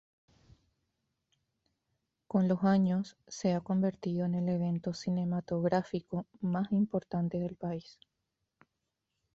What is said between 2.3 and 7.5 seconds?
los años se ha convertido en el evento cinematográfico más importante